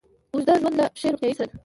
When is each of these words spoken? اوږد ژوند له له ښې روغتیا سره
اوږد 0.33 0.49
ژوند 0.61 0.75
له 0.79 0.85
له 0.85 0.85
ښې 0.99 1.07
روغتیا 1.13 1.33
سره 1.37 1.51